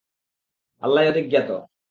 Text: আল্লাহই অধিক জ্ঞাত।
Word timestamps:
আল্লাহই 0.81 1.09
অধিক 1.09 1.25
জ্ঞাত। 1.29 1.49